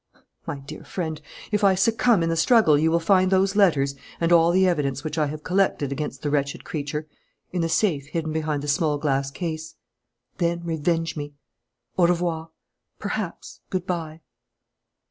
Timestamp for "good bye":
13.69-14.21